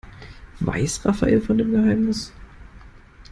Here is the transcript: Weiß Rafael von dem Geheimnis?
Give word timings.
Weiß 0.61 1.05
Rafael 1.05 1.41
von 1.41 1.59
dem 1.59 1.73
Geheimnis? 1.73 2.33